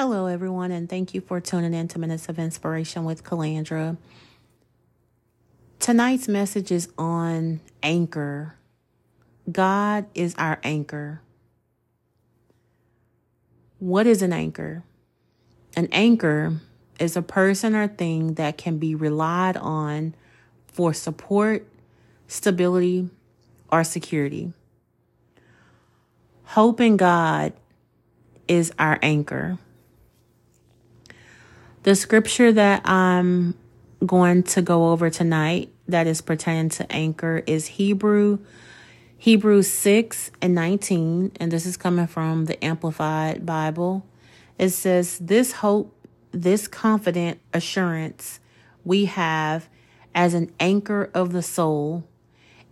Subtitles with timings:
[0.00, 3.96] Hello, everyone, and thank you for tuning in to Minutes of Inspiration with Kalandra.
[5.80, 8.54] Tonight's message is on anchor.
[9.50, 11.20] God is our anchor.
[13.80, 14.84] What is an anchor?
[15.74, 16.60] An anchor
[17.00, 20.14] is a person or thing that can be relied on
[20.68, 21.66] for support,
[22.28, 23.10] stability,
[23.72, 24.52] or security.
[26.44, 27.52] Hope in God
[28.46, 29.58] is our anchor.
[31.88, 33.54] The scripture that I'm
[34.04, 38.40] going to go over tonight that is pertaining to anchor is Hebrew
[39.16, 44.04] Hebrews 6 and 19 and this is coming from the amplified bible.
[44.58, 48.38] It says this hope this confident assurance
[48.84, 49.70] we have
[50.14, 52.04] as an anchor of the soul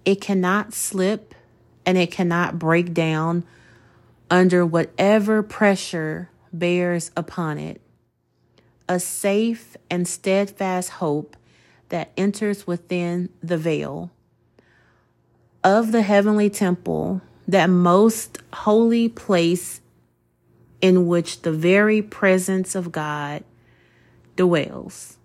[0.05, 1.35] it cannot slip
[1.87, 3.45] and it cannot break down
[4.31, 7.81] under whatever pressure bears upon it
[8.89, 11.37] a safe and steadfast hope
[11.89, 14.11] that enters within the veil
[15.63, 19.81] of the heavenly temple, that most holy place
[20.81, 23.43] in which the very presence of God
[24.37, 25.17] dwells.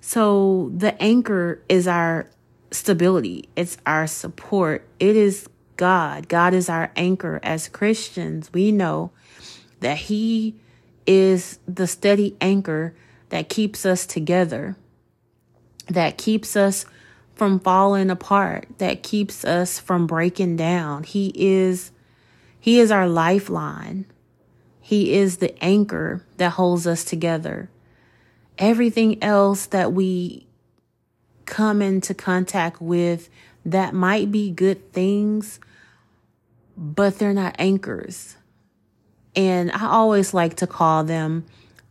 [0.00, 2.28] So the anchor is our
[2.70, 6.28] stability, it's our support, it is God.
[6.28, 7.40] God is our anchor.
[7.42, 9.10] As Christians, we know
[9.80, 10.54] that He
[11.06, 12.94] is the steady anchor
[13.30, 14.76] that keeps us together,
[15.88, 16.84] that keeps us
[17.34, 21.02] from falling apart, that keeps us from breaking down.
[21.02, 21.90] He is
[22.60, 24.06] he is our lifeline.
[24.80, 27.68] He is the anchor that holds us together.
[28.58, 30.46] Everything else that we
[31.46, 33.28] come into contact with
[33.64, 35.58] that might be good things,
[36.76, 38.36] but they're not anchors.
[39.34, 41.44] And I always like to call them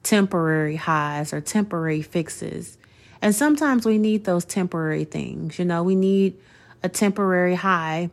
[0.04, 2.78] temporary highs or temporary fixes.
[3.22, 5.60] And sometimes we need those temporary things.
[5.60, 6.38] You know, we need
[6.84, 8.10] a temporary high,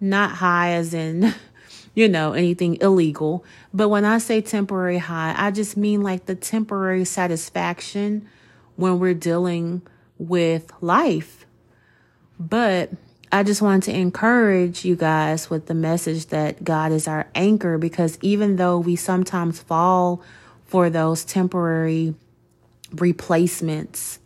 [0.00, 1.34] not high as in,
[1.94, 3.44] you know, anything illegal.
[3.72, 8.28] But when I say temporary high, I just mean like the temporary satisfaction
[8.76, 9.82] when we're dealing
[10.18, 11.46] with life.
[12.38, 12.90] But
[13.32, 17.78] I just wanted to encourage you guys with the message that God is our anchor
[17.78, 20.20] because even though we sometimes fall
[20.64, 22.14] for those temporary
[22.92, 24.18] replacements,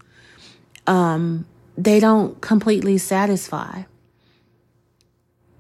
[0.87, 1.45] um,
[1.77, 3.83] they don't completely satisfy.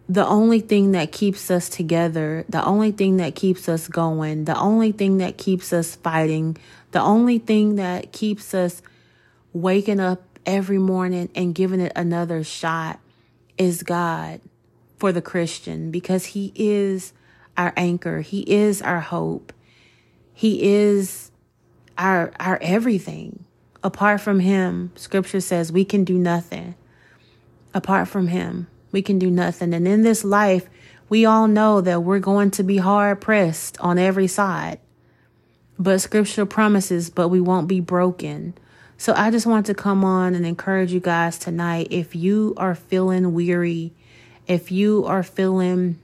[0.08, 4.58] The only thing that keeps us together, the only thing that keeps us going, the
[4.58, 6.56] only thing that keeps us fighting,
[6.92, 8.80] the only thing that keeps us
[9.52, 13.00] waking up every morning and giving it another shot
[13.58, 14.40] is God
[14.96, 17.12] for the Christian because He is
[17.56, 18.20] our anchor.
[18.20, 19.52] He is our hope.
[20.32, 21.30] He is
[21.96, 23.44] our, our everything.
[23.82, 26.74] Apart from Him, scripture says we can do nothing.
[27.72, 29.74] Apart from Him, we can do nothing.
[29.74, 30.68] And in this life,
[31.08, 34.80] we all know that we're going to be hard pressed on every side.
[35.78, 38.54] But scripture promises, but we won't be broken.
[38.96, 41.88] So I just want to come on and encourage you guys tonight.
[41.90, 43.92] If you are feeling weary,
[44.46, 45.98] if you are feeling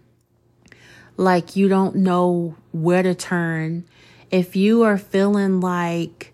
[1.16, 3.84] like you don't know where to turn,
[4.30, 6.32] if you are feeling like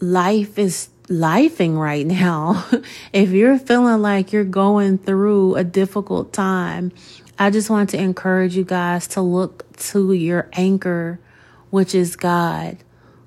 [0.00, 2.66] life is lifing right now,
[3.12, 6.92] if you're feeling like you're going through a difficult time,
[7.38, 11.18] I just want to encourage you guys to look to your anchor,
[11.70, 12.76] which is God.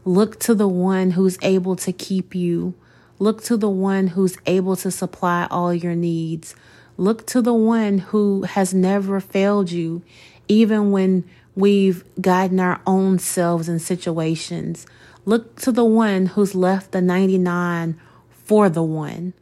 [0.05, 2.73] Look to the one who's able to keep you.
[3.19, 6.55] Look to the one who's able to supply all your needs.
[6.97, 10.01] Look to the one who has never failed you,
[10.47, 11.23] even when
[11.55, 14.85] we've gotten our own selves in situations.
[15.25, 17.99] Look to the one who's left the 99
[18.29, 19.33] for the one.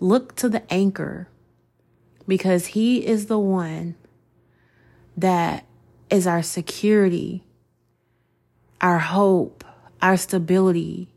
[0.00, 1.28] Look to the anchor
[2.26, 3.94] because he is the one
[5.16, 5.66] that
[6.10, 7.44] is our security,
[8.80, 9.64] our hope,
[10.02, 11.08] our stability,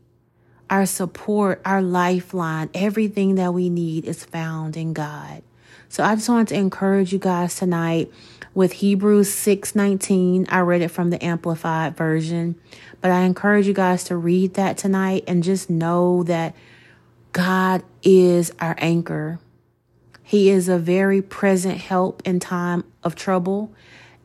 [0.70, 5.42] our support, our lifeline, everything that we need is found in God.
[5.88, 8.10] So I just want to encourage you guys tonight
[8.54, 10.46] with Hebrews 6:19.
[10.48, 12.56] I read it from the amplified version,
[13.00, 16.54] but I encourage you guys to read that tonight and just know that
[17.32, 19.38] God is our anchor.
[20.22, 23.72] He is a very present help in time of trouble.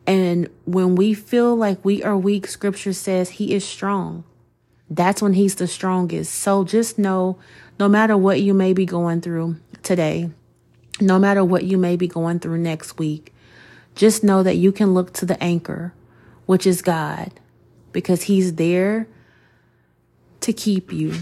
[0.06, 4.24] And when we feel like we are weak, scripture says he is strong
[4.90, 6.34] that's when he's the strongest.
[6.34, 7.38] So just know
[7.78, 10.30] no matter what you may be going through today,
[11.00, 13.32] no matter what you may be going through next week,
[13.94, 15.94] just know that you can look to the anchor,
[16.46, 17.32] which is God.
[17.92, 19.06] because He's there
[20.40, 21.14] to keep you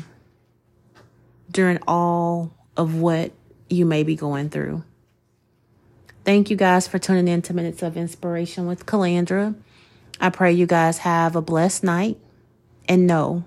[1.51, 3.33] during all of what
[3.69, 4.85] you may be going through.
[6.25, 9.55] Thank you guys for tuning in to Minutes of Inspiration with Kalandra.
[10.21, 12.19] I pray you guys have a blessed night
[12.89, 13.45] and know,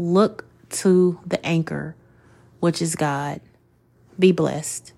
[0.00, 1.94] look to the anchor,
[2.60, 3.40] which is God.
[4.18, 4.92] Be blessed.